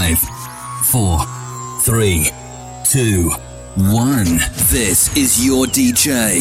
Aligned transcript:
Five, 0.00 0.18
four, 0.86 1.18
three, 1.82 2.30
two, 2.84 3.28
one. 3.76 4.38
This 4.70 5.14
is 5.14 5.44
your 5.44 5.66
DJ. 5.66 6.40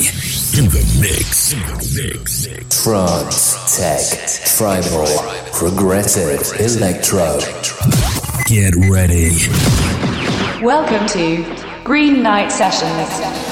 In 0.57 0.69
the 0.69 0.79
mix. 1.01 1.51
In 1.51 1.59
the 1.59 2.13
mix. 2.13 2.47
Trance, 2.81 3.75
tech, 3.75 4.47
tribal, 4.55 5.07
progressive, 5.51 6.39
electro. 6.57 7.37
Get 8.45 8.75
ready. 8.89 9.31
Welcome 10.63 11.05
to 11.09 11.83
Green 11.83 12.23
Night 12.23 12.53
Sessions. 12.53 13.48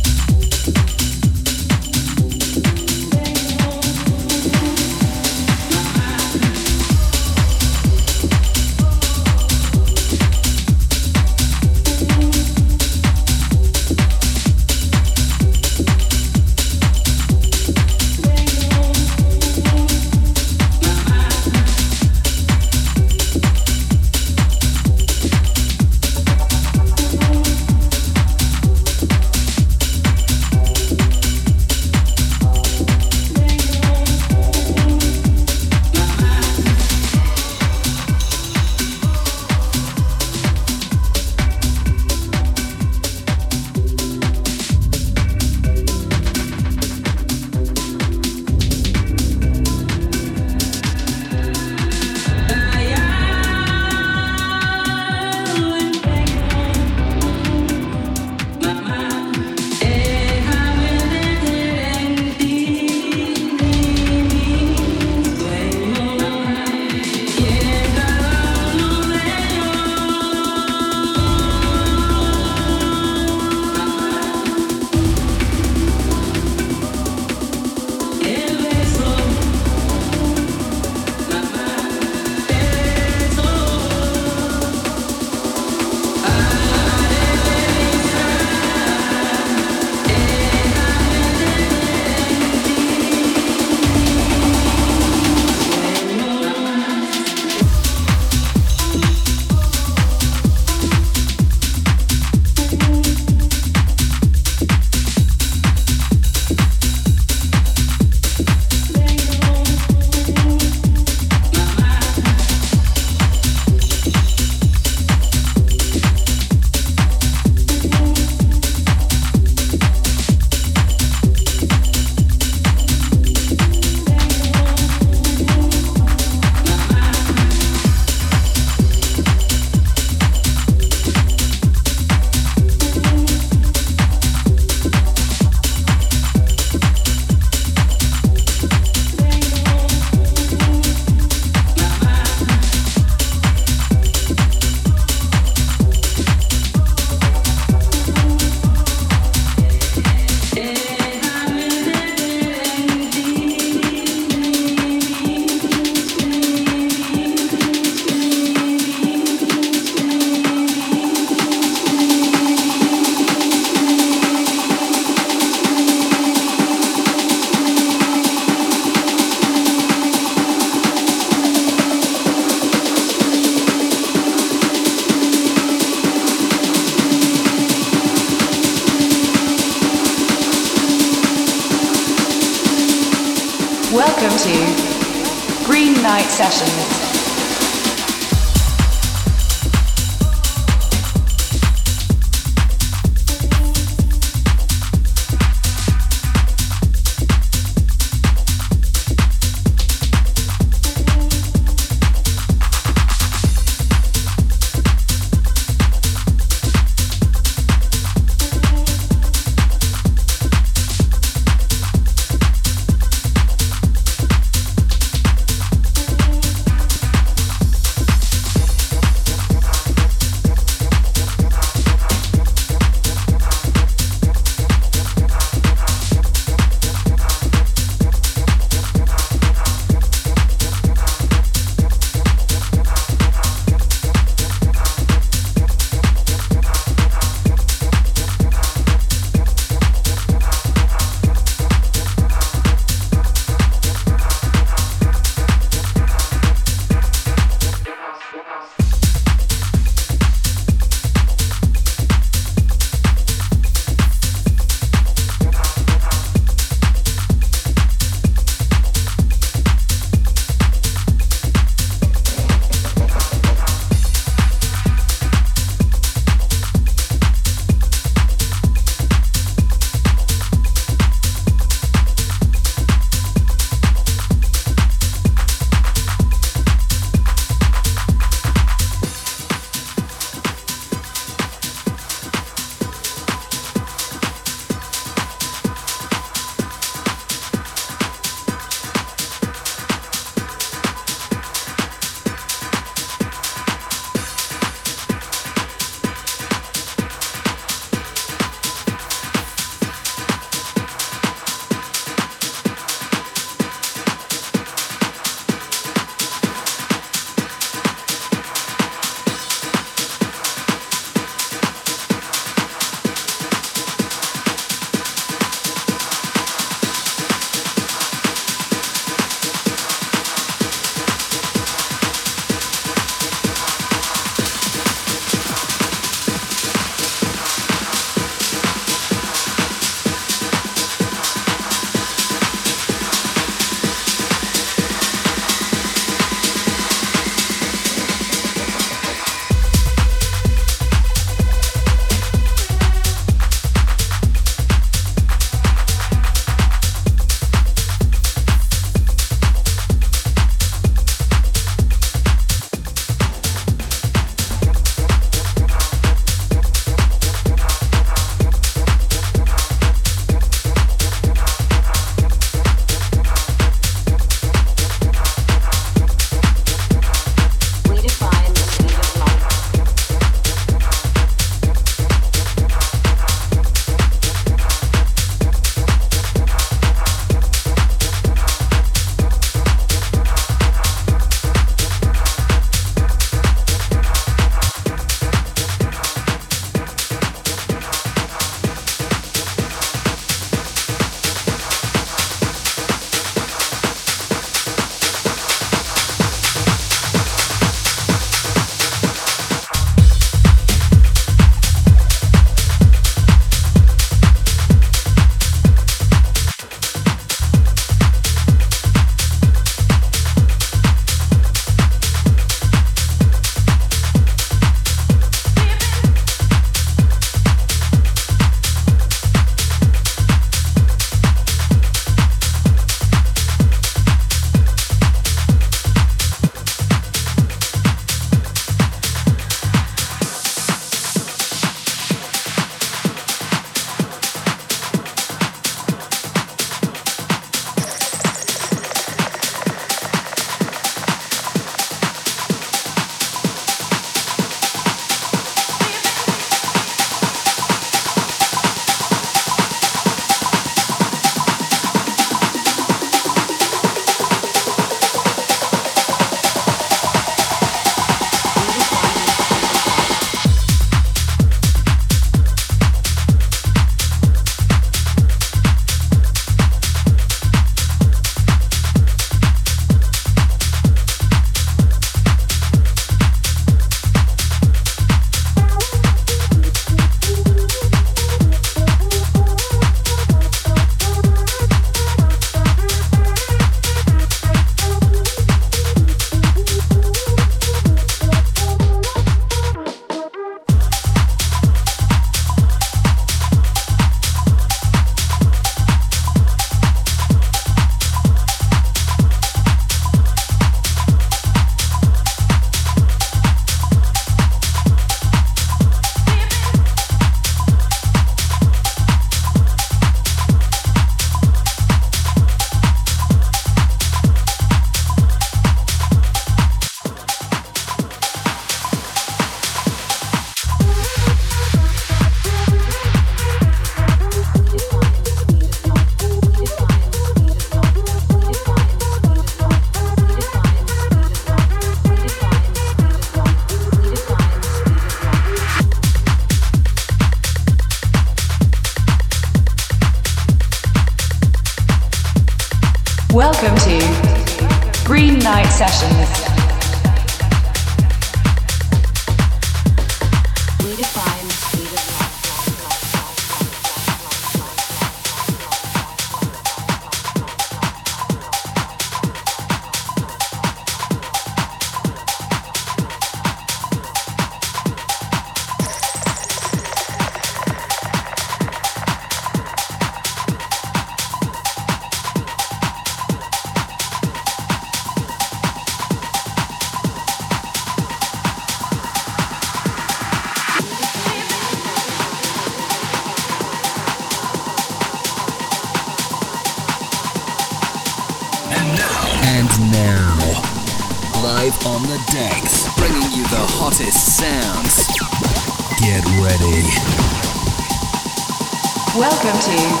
Welcome 599.43 599.59
to 599.59 600.00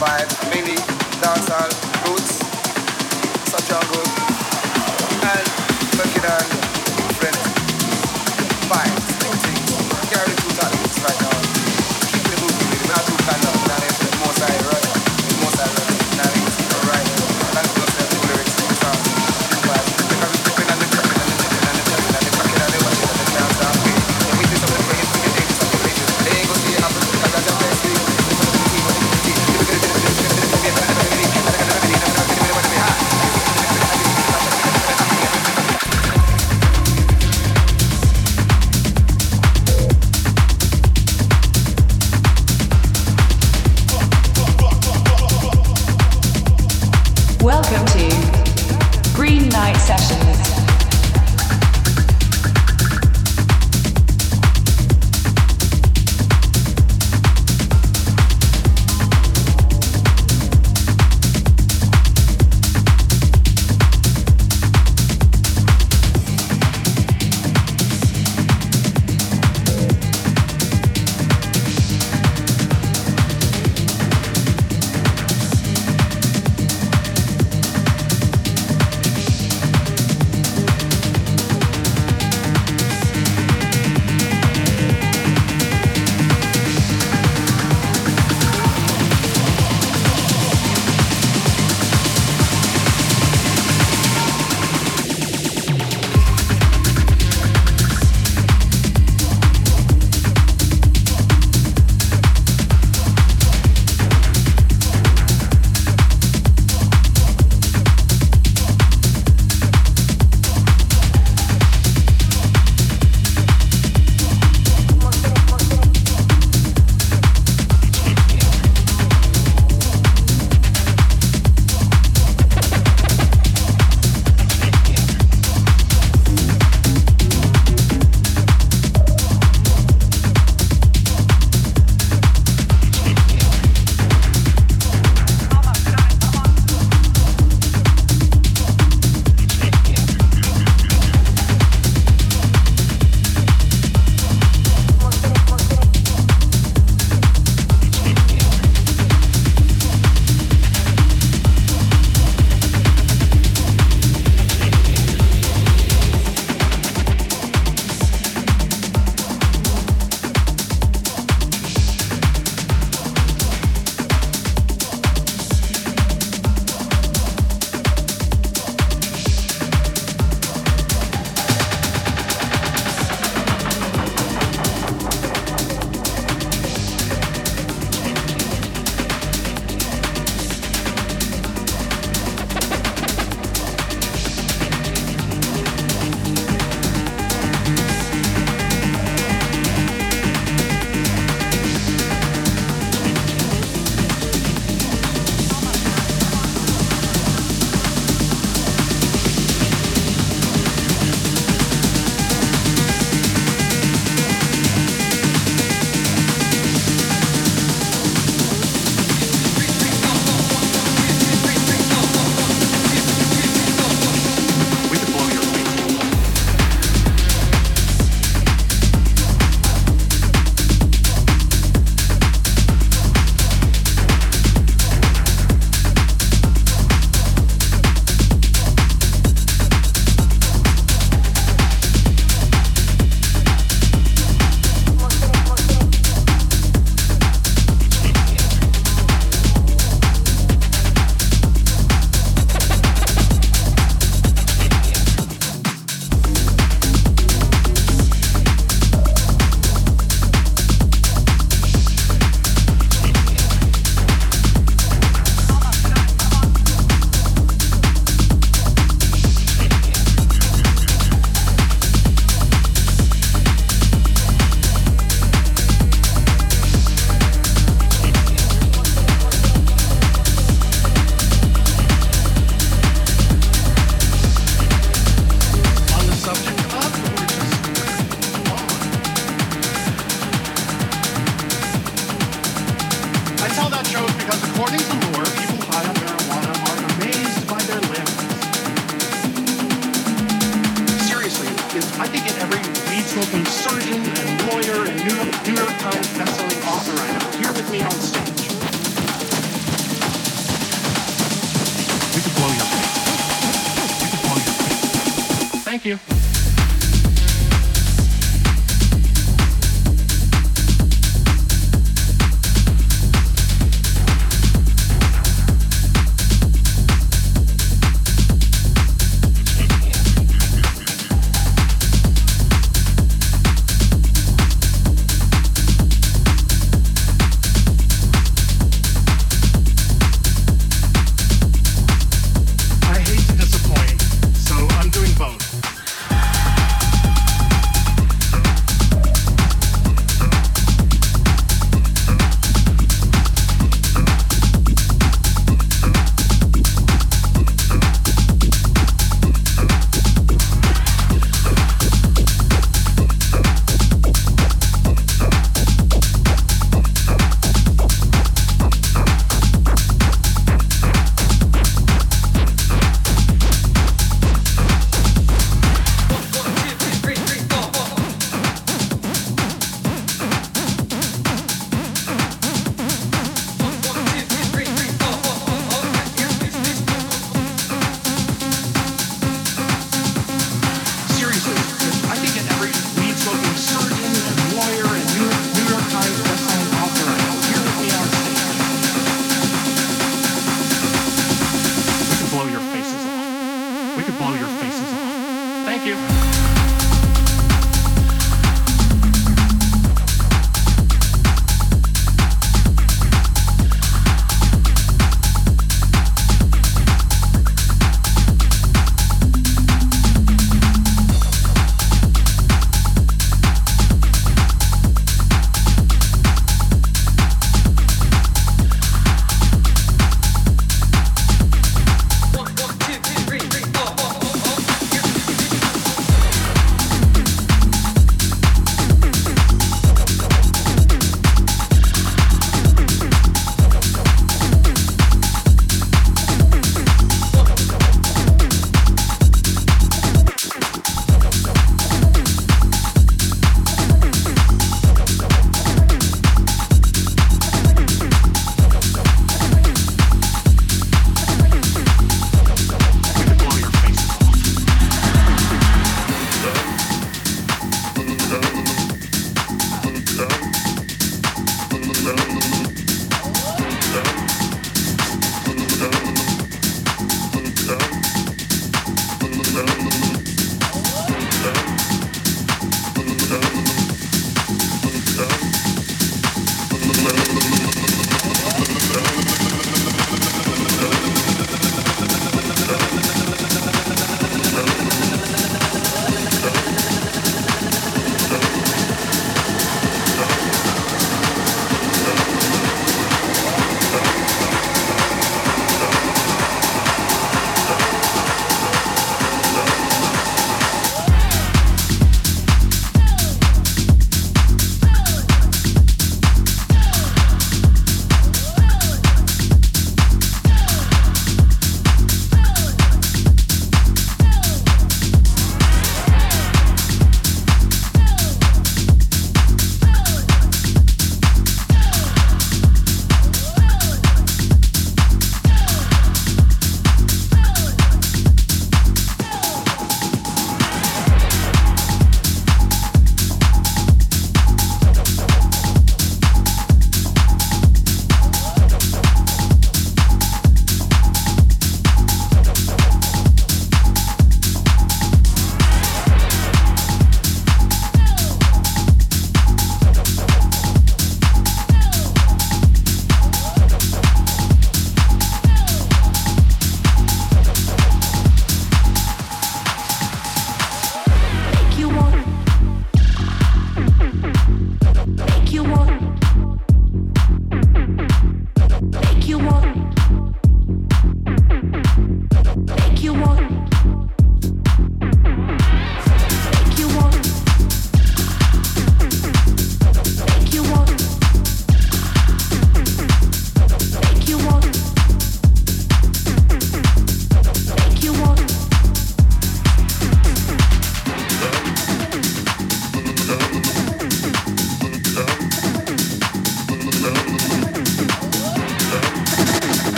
by 0.00 0.24
many 0.54 0.76
dancehall 1.20 1.70
roots, 2.06 2.38
such 3.50 3.68
jungle, 3.68 4.04
good 4.98 5.12
and 5.24 5.46
Macedon. 5.96 6.57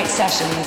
Night 0.00 0.08
Sessions. 0.08 0.59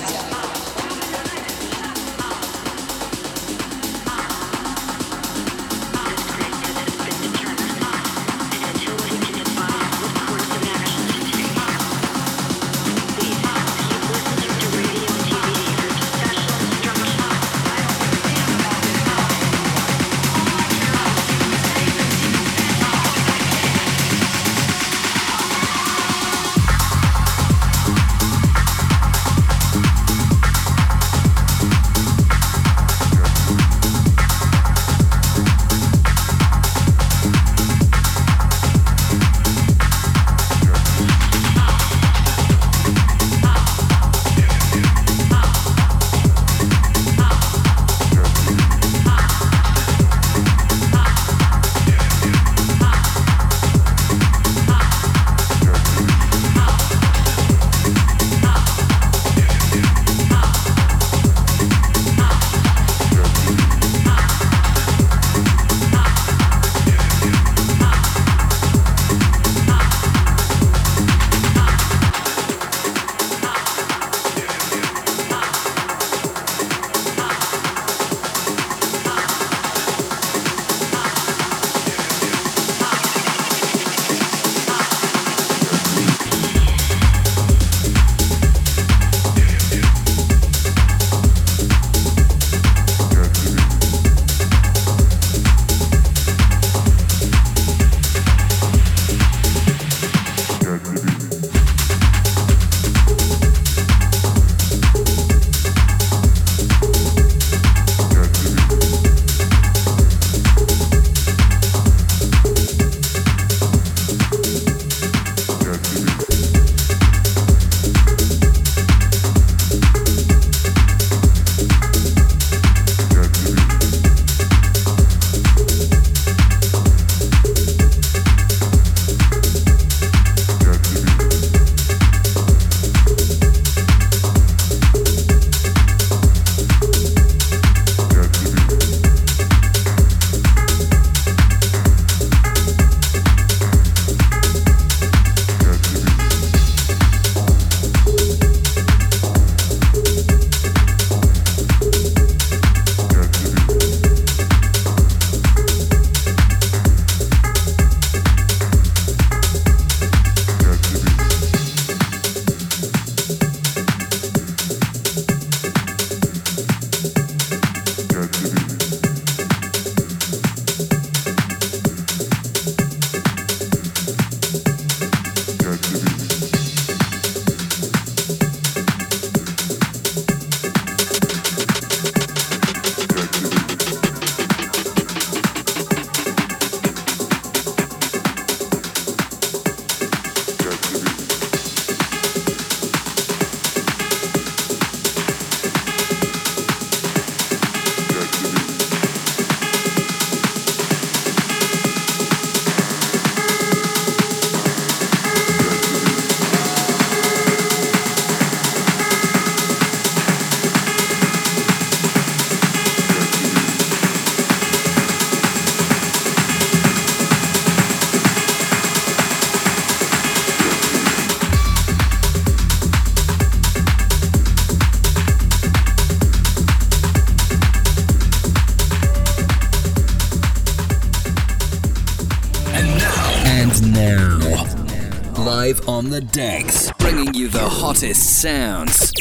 The 236.14 236.22
decks, 236.22 236.92
bringing 237.00 237.34
you 237.34 237.48
the 237.48 237.68
hottest 237.68 238.40
sounds. 238.40 239.12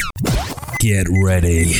Get 0.77 1.07
ready. 1.23 1.73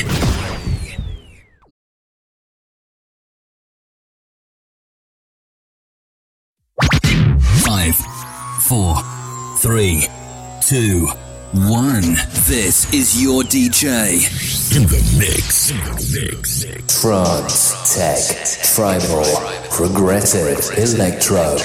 Five, 7.62 7.94
four, 8.62 8.96
three, 9.58 10.08
two, 10.60 11.06
one. 11.52 12.16
This 12.48 12.92
is 12.92 13.22
your 13.22 13.44
DJ. 13.44 14.16
In 14.74 14.82
the 14.88 14.98
mix. 15.16 15.70
In 15.70 15.76
the 15.76 16.10
mix. 16.12 17.00
Trance, 17.00 17.94
tech, 17.94 18.64
tribal, 18.74 19.24
progressive, 19.70 20.76
electro. 20.76 21.56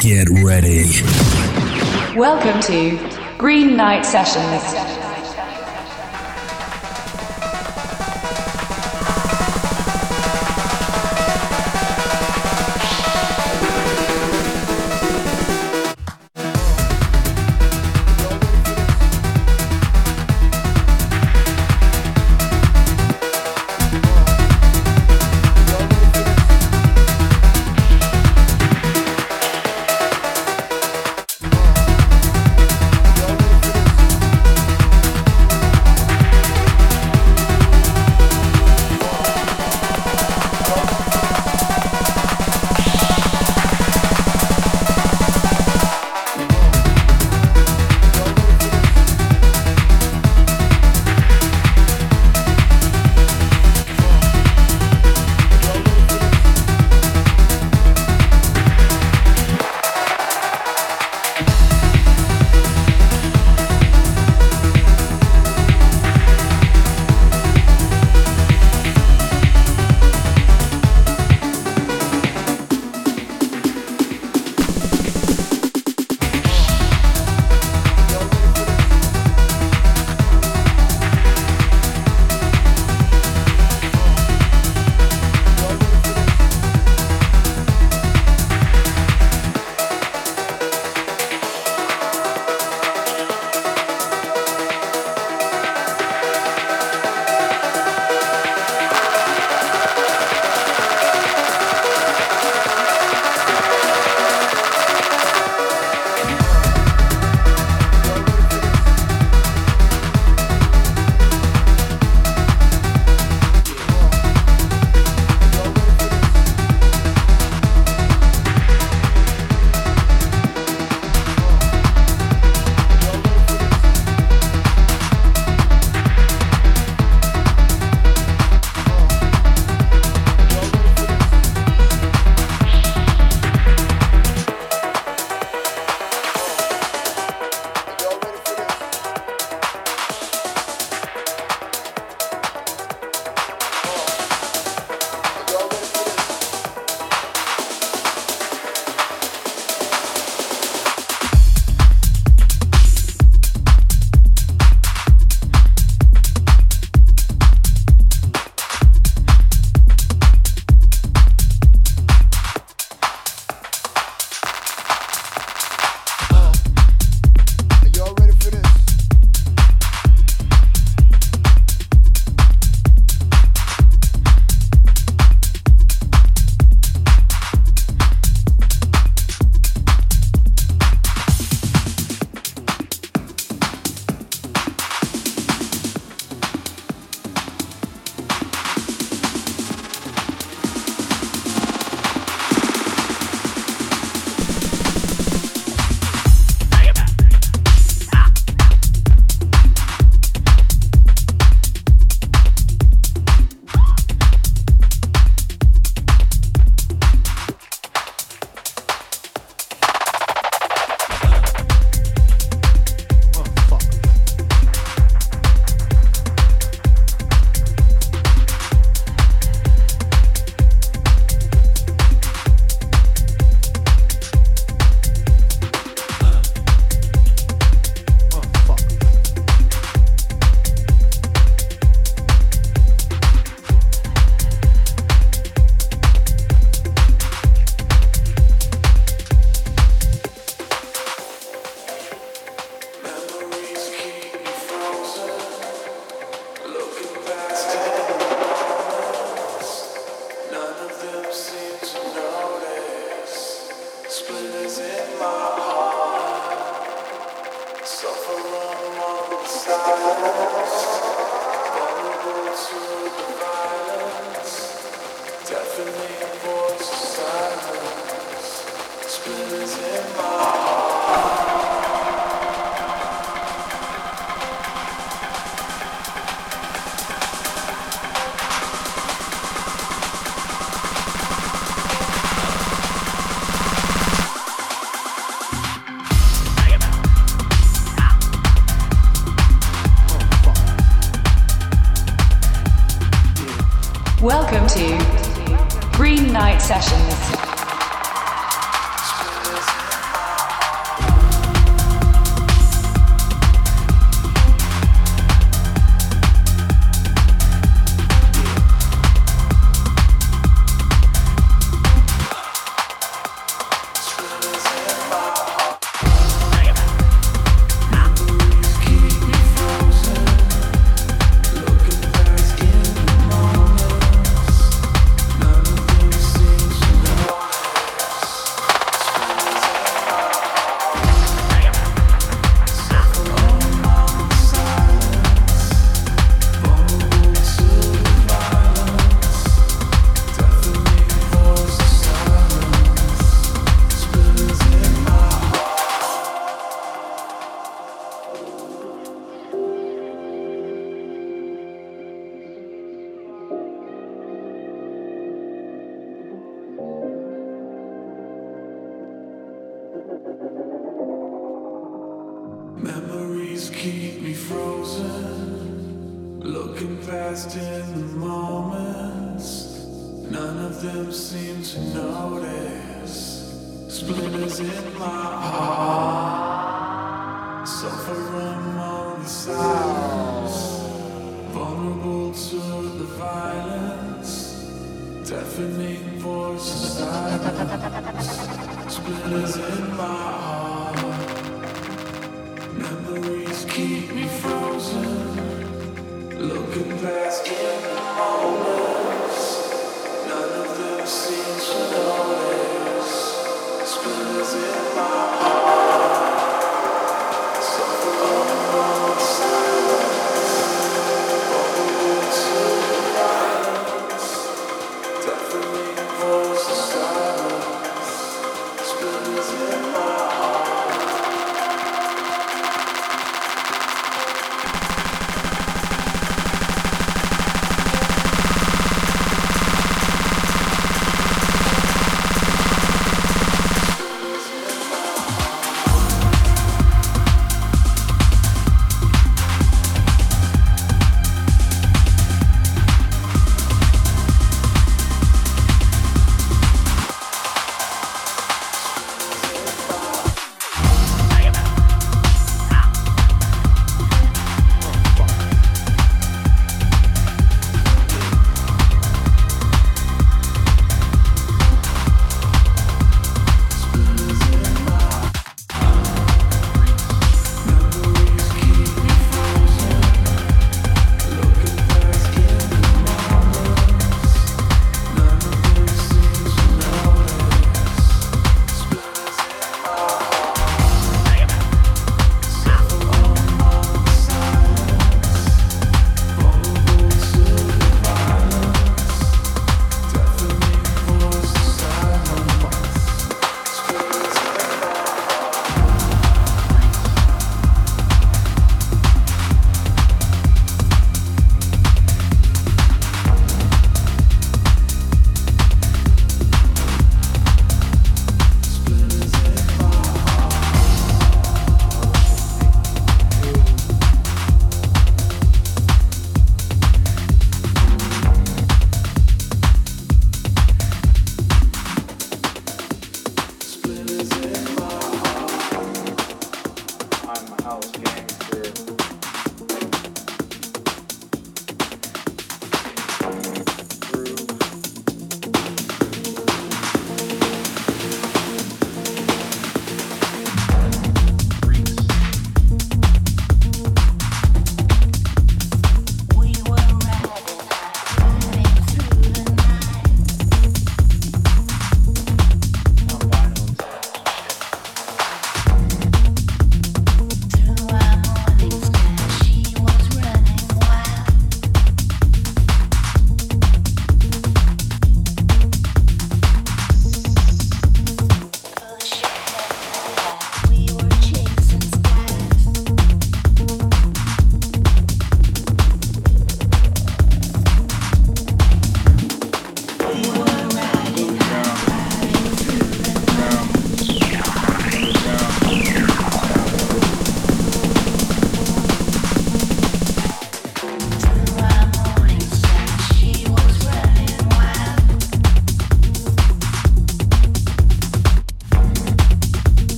Get 0.00 0.26
ready. 0.42 1.79
Welcome 2.16 2.60
to 2.62 3.36
Green 3.38 3.76
Night 3.76 4.04
Sessions. 4.04 5.09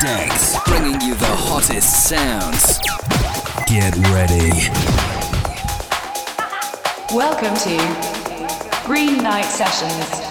Decks, 0.00 0.56
bringing 0.66 0.98
you 1.02 1.14
the 1.14 1.26
hottest 1.26 2.08
sounds. 2.08 2.78
Get 3.66 3.94
ready. 4.08 4.50
Welcome 7.14 7.54
to 7.56 8.86
Green 8.86 9.22
Night 9.22 9.44
Sessions. 9.44 10.29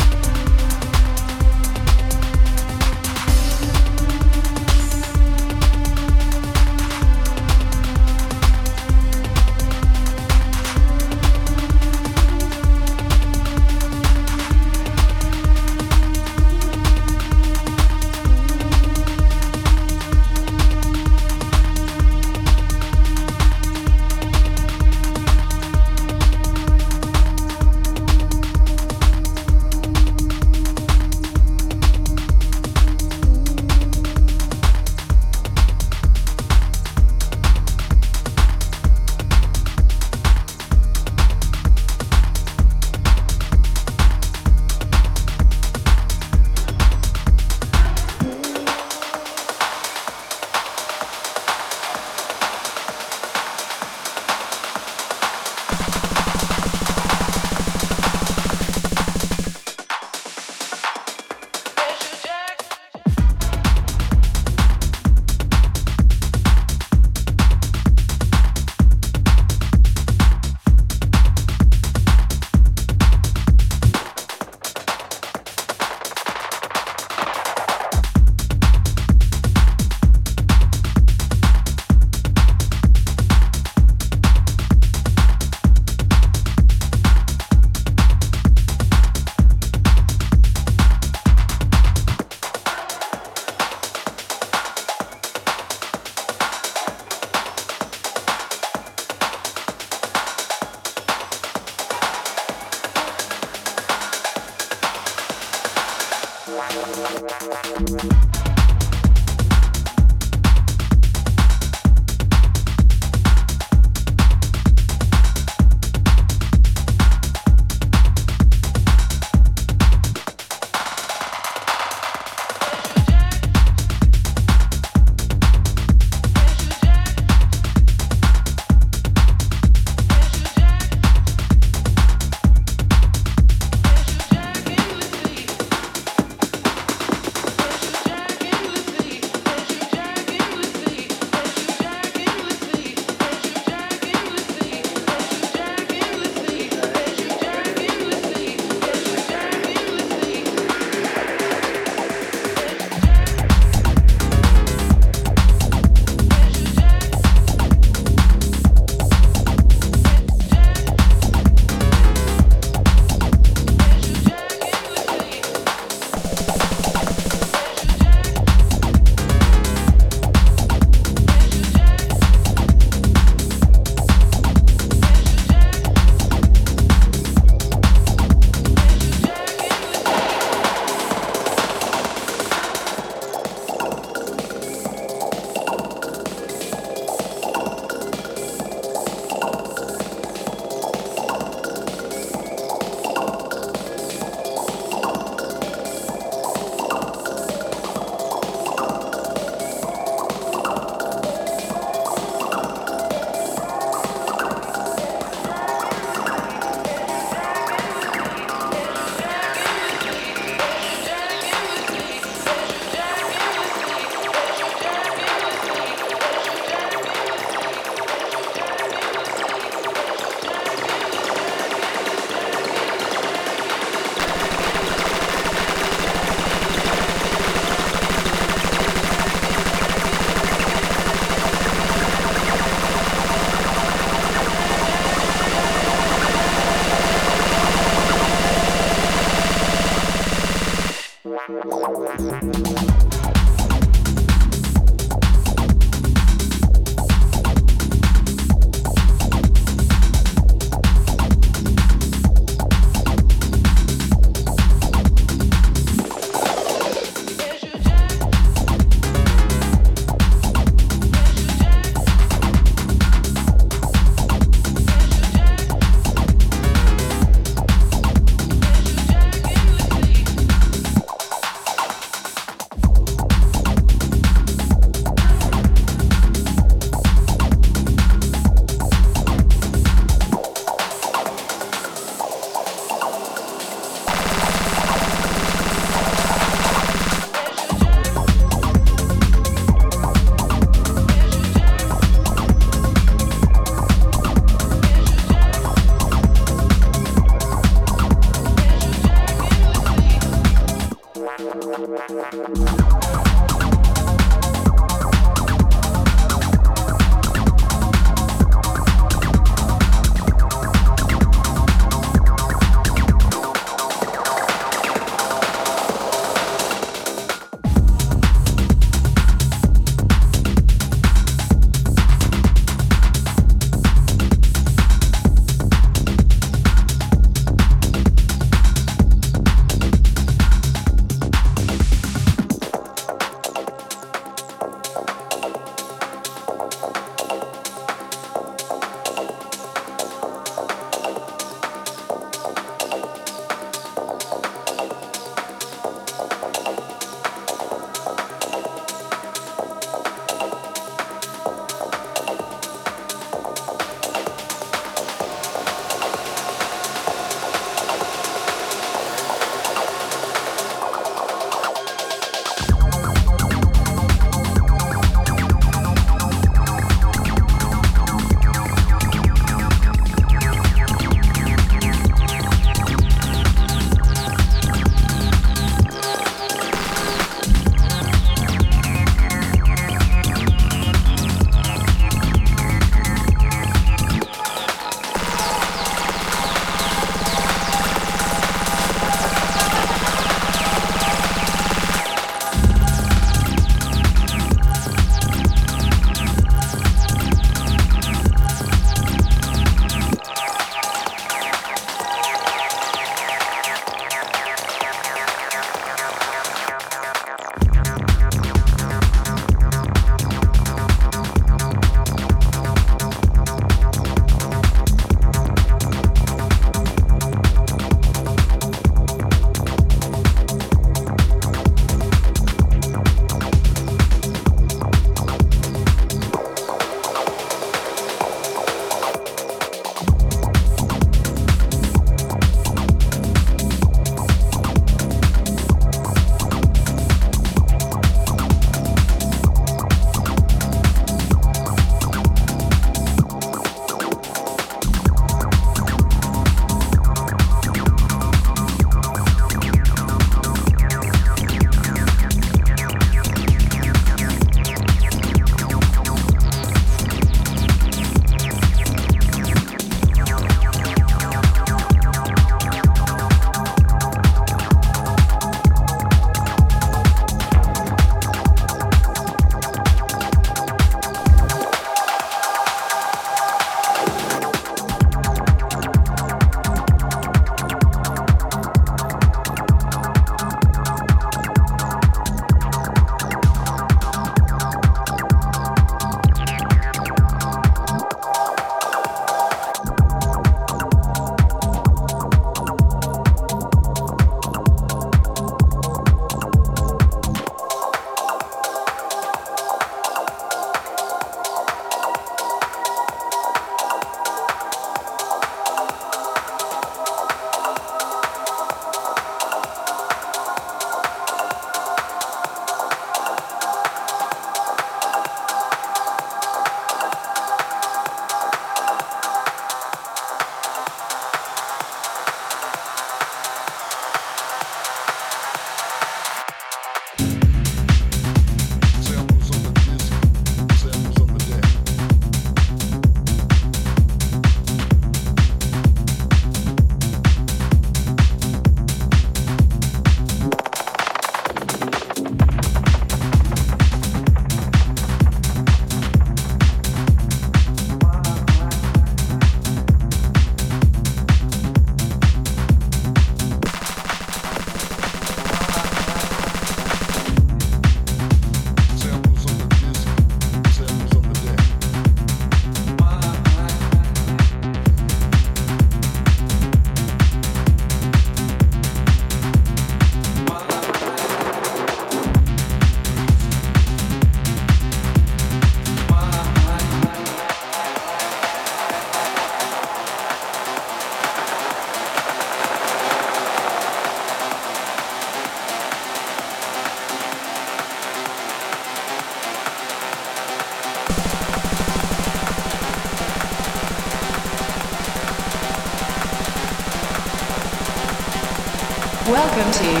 70. 599.61 600.00